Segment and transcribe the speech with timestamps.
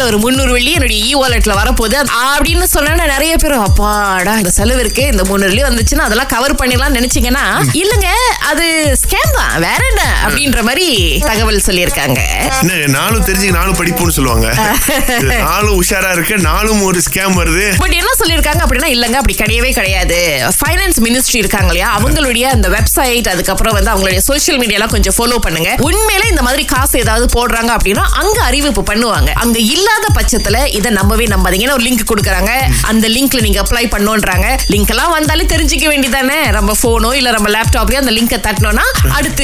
[0.00, 1.96] கையில ஒரு முந்நூறு வெள்ளி என்னுடைய இ வாலெட்ல வரப்போகுது.
[2.26, 6.96] அப்படின்னு சொன்னா நிறைய பேர் அப்பாடா இந்த செலவு இருக்கு இந்த முந்நூறு வெள்ளி வந்துச்சுன்னா அதெல்லாம் கவர் பண்ணிடலாம்
[6.98, 7.44] நினைச்சீங்கன்னா
[7.80, 8.08] இல்லங்க
[8.50, 8.66] அது
[9.02, 10.86] ஸ்கேம் தான் வேற என்ன அப்படின்ற மாதிரி
[11.28, 12.20] தகவல் சொல்லியிருக்காங்க.
[12.96, 14.48] நானும் தெரிஞ்சு நானும் படிப்புன்னு சொல்லுவாங்க.
[15.46, 17.64] நானும் உஷாரா இருக்க நானும் ஒரு ஸ்கேம் வருது.
[17.82, 20.18] பட் என்ன சொல்லியிருக்காங்க அப்படின்னா இல்லங்க அப்படி கிடையவே கிடையாது.
[20.58, 25.70] ஃபைனான்ஸ் மினிஸ்ட்ரி இருக்காங்க இல்லையா அவங்களுடைய அந்த வெப்சைட் அதுக்கப்புறம் வந்து அவங்களுடைய சோஷியல் மீடியாலாம் கொஞ்சம் ஃபாலோ பண்ணுங்க.
[25.88, 29.30] உண்மையில இந்த மாதிரி காசு ஏதாவது போடுறாங்க அப்படின்னா அங்க அறிவிப்பு பண்ணுவாங்க.
[29.44, 31.68] அங்க இல்லாத பட்சத்துல இதை நம்பவே நம்பாதீங்க.
[31.78, 32.52] ஒரு லிங்க் கொடுக்குறாங்க.
[32.92, 34.48] அந்த லிங்க்ல நீங்க அப்ளை பண்ணோன்றாங்க.
[34.74, 38.86] லிங்க் எல்லாம் வந்தாலே தெரிஞ்சுக்க வேண்டியதானே நம்ம போனோ இல்ல நம்ம லேப்டாப்லயோ அந்த லிங்கை தட்டினோம்னா
[39.18, 39.39] அடுத்து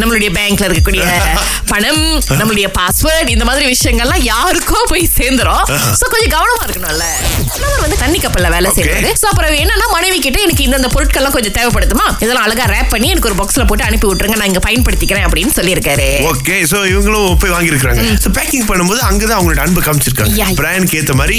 [0.00, 1.02] நம்மளுடைய பேங்க்ல இருக்கக்கூடிய
[1.72, 2.02] பணம்
[2.40, 5.64] நம்மளுடைய பாஸ்வேர்ட் இந்த மாதிரி விஷயங்கள்லாம் யாருக்கோ போய் சேர்ந்துரும்.
[6.00, 7.06] சோ கொஞ்சம் கவனமா இருக்கணும்ல.
[7.54, 8.70] கணவர் வந்து தண்ணி கப்பல்ல வேலை.
[8.76, 9.10] செய்யறது.
[9.20, 12.06] சோ அப்புறம் என்னன்னா மனைவி கிட்ட எனக்கு இந்த பொருட்கள்லாம் கொஞ்சம் தேவைப்படுதுமா?
[12.24, 14.38] இதெல்லாம் அழகா ரேப் பண்ணி எனக்கு ஒரு பாக்ஸ்ல போட்டு அனுப்பி விட்டுருங்க.
[14.40, 16.08] நான் இங்க பயன்படுத்திக்கிறேன் அப்படின்னு சொல்லியிருக்காரு.
[16.32, 20.48] ஓகே சோ இவங்களும் போய் வாங்கியிருக்காங்க சோ பேக்கிங் பண்ணும்போது அங்கதான் அவங்களோட அன்பு காமிச்சிருக்காங்க.
[20.62, 21.38] பிராண்டுக்கு ஏத்த மாதிரி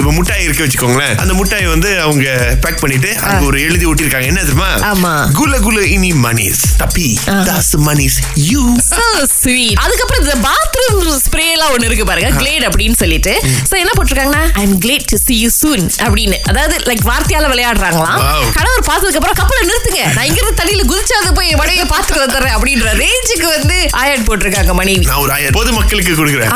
[0.00, 1.14] இப்ப முட்டாய் இருக்க வச்சுக்கோங்களேன்.
[1.24, 2.26] அந்த முட்டாய் வந்து அவங்க
[2.64, 5.12] பேக் பண்ணிட்டு அங்க ஒரு எழுதி ஒட்டிருக்காங்க என்ன தெரியுமா.
[5.40, 7.08] குல குல இனி மணிஸ் தப்பி.
[7.48, 8.18] தாஸ் மணிஸ்
[8.50, 9.04] யூ So
[9.40, 9.74] sweet.
[9.82, 13.32] அதுக்கப்புறம் இந்த பாத்ரூம் ஸ்ப்ரே எல்லாம் ஒண்ணு இருக்கு பாருங்க கிளேட் அப்படின்னு சொல்லிட்டு.
[13.70, 16.38] சோ என்ன போட்டிருக்காங்கன்னா I am glad to see you soon அப்படின்னு.
[16.50, 18.20] அதாவது லைக் வார்த்தையால விளையாடுறாங்களாம்.
[18.58, 20.02] கணவர் பார்த்ததுக்கு அப்புறம் கப்பலை நிறுத்துங்க.
[20.16, 24.74] நான் இங்க இருந்து தண்ணியில குதிச்சாது போய் என் மனைவியை பார்த்துட்டு வந்துடுறேன் அப்படின்ற ரேஞ்சுக்கு வந்து ஆயட் போட்டிருக்காங்க
[24.80, 25.04] மனைவி.
[25.10, 26.52] நான் ஒரு ஆயர் பொது மக்களுக்கு கொடுக்குறேன்.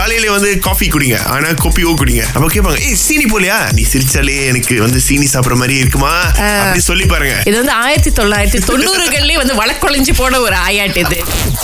[0.00, 1.18] காலையில வந்து காஃபி குடிங்க.
[1.34, 2.24] ஆனா கோப்பியோ குடிங்க.
[2.34, 6.14] அப்ப கேட்பாங்க ஏய் சீனி போலியா நீ சிரிச்சாலே எனக்கு வந்து சீனி சாப்பிடுற மாதிரி இருக்குமா?
[6.62, 7.36] அப்படி சொல்லி பாருங்க.
[7.50, 9.56] இது வந்து ஆயிரத்தி தொள்ளாயிரத்தி தொண்ணூறுகள்லயே வந்து
[9.98, 11.18] வழக்கொழிஞ்சு போன ஒரு ஆயாட்டு இது.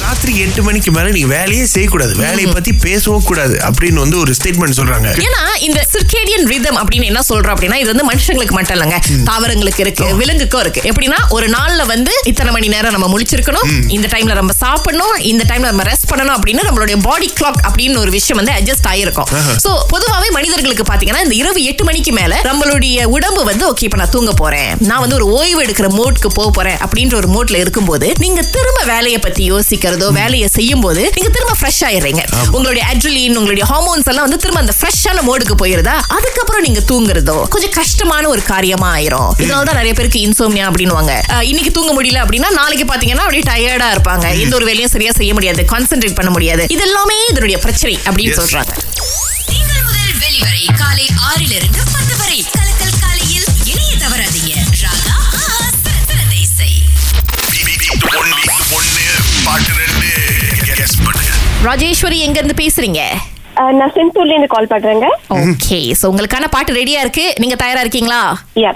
[0.04, 2.12] ராத்திரி எட்டு மணிக்கு மேல நீங்க வேலையே செய்யக்கூடாது.
[2.22, 5.08] வேலையை பத்தி பேசவும் கூடாது அப்படின்னு வந்து ஒரு ஸ்டேட்மெண்ட் சொல்றாங்க.
[5.26, 8.98] ஏன்னா இந்த சிர்கேடியன் ரிதம் அப்படின்னு என்ன சொல்றோம் அப்படின்னா இது வந்து மனுஷங்களுக்கு மட்டும் இல்லைங்க.
[9.28, 10.82] தாவரங்களுக்கு இருக்கு விலங்குக்கும் இருக்கு.
[10.90, 13.68] எப்படின்னா ஒரு நாள்ல வந்து இத்தனை மணி நேரம் நம்ம முழிச்சிருக்கணும்.
[13.96, 15.14] இந்த டைம்ல நம்ம சாப்பிடணும்.
[15.32, 19.30] இந்த டைம்ல நம்ம ரெஸ்ட் பண்ணணும் அப்படின்னு நம்மளுடைய பாடி கிளாக் அப்படின்னு ஒரு விஷயம் வந்து அட்ஜஸ்ட் ஆயிருக்கும்.
[19.66, 24.14] சோ பொதுவாவே மனிதர்களுக்கு பாத்தீங்கன்னா இந்த இரவு எட்டு மணிக்கு மேல நம்மளுடைய உடம்பு வந்து ஓகே இப்ப நான்
[24.16, 24.70] தூங்க போறேன்.
[24.90, 29.18] நான் வந்து ஒரு ஓய்வு எடுக்கிற மோட்க்கு போக போறேன் அப்படின்ற ஒரு மோட்ல இருக்கும்போது நீங்க திரும்ப வேலையை
[29.18, 32.22] பத்தி யோசிக்கிறதோ வேலையை செய்யும் போது நீங்க திரும்ப ஃப்ரெஷ் ஆயிடுறீங்க.
[32.52, 35.94] உங்களுடைய அட்ரிலின் உங்களுடைய ஹார்மோன்ஸ் எல்லாம் வந்து திரும்ப அந்த ஃப்ரெஷ்ஷான மோடுக்கு போயிருதா?
[36.08, 39.30] அதுக்கப்புறம் நீங்க தூங்குறதோ கொஞ்சம் கஷ்டமான ஒரு காரியமா ஆயிரும்.
[39.38, 41.12] இதனால தான் நிறைய பேருக்கு இன்சோம்னியா அப்படின்னுவாங்க.
[41.28, 44.26] அஹ், இன்னைக்கு தூங்க முடியல அப்படின்னா நாளைக்கு பாத்தீங்கன்னா அப்படியே டயர்டா இருப்பாங்க.
[44.38, 46.64] எந்த ஒரு வேலையும் சரியா செய்ய முடியாது கான்சென்ட்ரேட் பண்ண முடியாது.
[46.68, 48.38] இது எல்லாமே இதனுடைய பிரச்சனை அப்படின்னு.
[48.42, 48.74] சொல்றாங்க.
[50.78, 52.38] காலை ஆறிலிருந்து பத்து வரை
[61.66, 63.00] ராஜேஸ்வரி எங்க இருந்து பேசுறீங்க
[63.78, 65.06] நான் செந்தூர்ல இருந்து கால் பண்றேங்க.
[65.42, 67.26] ஓகே சோ உங்களுக்கான பாட்டு ரெடியா இருக்கு.
[67.42, 68.22] நீங்க தயாரா இருக்கீங்களா?
[68.64, 68.72] யா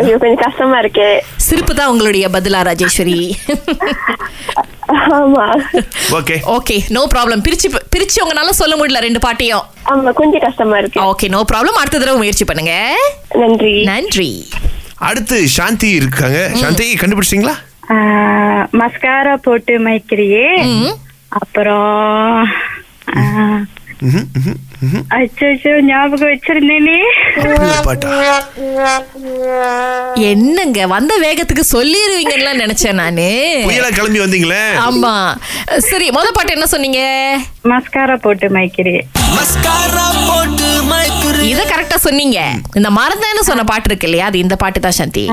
[0.00, 1.06] ஐயோ கொஞ்சம் கஷ்டமா இருக்கு.
[1.46, 3.16] சிரிப்பு தான் உங்களுடைய பதிலா ராஜேஸ்வரி.
[5.18, 5.46] ஆமா.
[6.18, 9.64] ஓகே ஓகே நோ ப்ராப்ளம் பிரிச்சு பிரிச்சு உங்களால சொல்ல முடியல ரெண்டு பாட்டையும்.
[9.92, 11.00] ஆமா கொஞ்சம் கஷ்டமா இருக்கு.
[11.10, 12.74] ஓகே நோ ப்ராப்ளம் அடுத்த தடவை முயற்சி பண்ணுங்க.
[13.42, 13.74] நன்றி.
[13.90, 14.30] நன்றி.
[15.08, 16.40] அடுத்து சாந்தி இருக்காங்க.
[16.62, 17.56] சாந்தி கண்டுபிடிச்சிங்களா
[18.80, 20.48] மஸ்காரா போட்டு மைக்கிறியே.
[21.38, 22.48] அப்புறம்
[25.16, 26.94] அச்சோ ஞாபகம் வச்சிருந்தேனே.
[27.86, 28.12] பாட்டா
[30.30, 33.28] என்னங்க வந்த வேகத்துக்கு சொல்லிடுவீங்கன்னு நினைச்சேன் நானு.
[33.68, 34.62] புயலா கிளம்பி வந்தீங்களே?
[34.88, 35.12] ஆமா.
[35.90, 37.02] சரி முத பாட்டு என்ன சொன்னீங்க?
[37.72, 39.02] மஸ்காரா போட்டு மைக்கிறியே
[41.50, 42.38] இத கரெக்டா சொன்னீங்க.
[42.80, 44.26] இந்த மறந்தேன்னு சொன்ன பாட்டு இருக்கு இல்லையா?
[44.30, 45.24] அது இந்த பாட்டு தான் சாந்தி.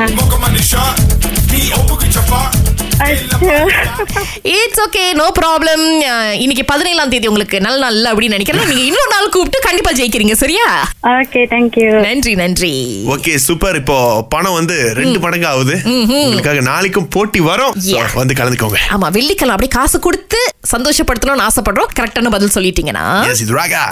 [4.53, 5.83] இட்ஸ் ஓகே நோ ப்ராப்ளம்
[6.43, 8.69] இன்னைக்கு பதினேழாம் தேதி உங்களுக்கு நல்ல நாள் அப்படின்னு நினைக்கிறேன்.
[8.71, 10.65] நீங்க இன்னொரு நாள் கூப்பிட்டு கண்டிப்பா ஜெயிக்கிறீங்க சரியா?
[11.17, 12.71] ஓகே தேங்க்யூ நன்றி நன்றி.
[13.15, 13.97] ஓகே சூப்பர் இப்போ
[14.33, 15.75] பணம் வந்து ரெண்டு மடங்கு ஆகுது.
[16.23, 17.75] உங்களுக்காக நாளைக்கும் போட்டி வரும்.
[18.21, 18.81] வந்து கலந்துக்கோங்க.
[18.95, 20.41] ஆமா வெள்ளிக்கிழமை அப்படியே காசு கொடுத்து
[20.73, 21.93] சந்தோஷப்படுத்தணும்னு ஆசைப்படுறோம்.
[21.99, 23.05] கரெக்டான பதில் சொல்லிட்டீங்கன்னா.
[23.29, 23.85] Yes, இது ராகா.